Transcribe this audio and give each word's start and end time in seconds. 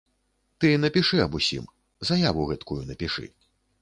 Ты 0.63 0.69
напішы 0.85 1.21
аб 1.25 1.37
усім, 1.39 1.67
заяву 2.11 2.49
гэткую 2.53 2.79
напішы. 2.93 3.29